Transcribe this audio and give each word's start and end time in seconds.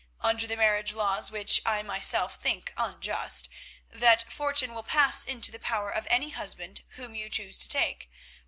Under 0.21 0.47
the 0.47 0.55
marriage 0.57 0.93
laws, 0.93 1.29
which 1.29 1.61
I 1.63 1.83
myself 1.83 2.37
think 2.37 2.73
unjust, 2.75 3.49
that 3.91 4.33
fortune 4.33 4.73
will 4.73 4.81
pass 4.81 5.25
into 5.25 5.51
the 5.51 5.59
power 5.59 5.91
of 5.91 6.07
any 6.09 6.31
husband 6.31 6.81
whom 6.93 7.13
you 7.13 7.29
choose 7.29 7.55
to 7.59 7.69
take. 7.69 8.09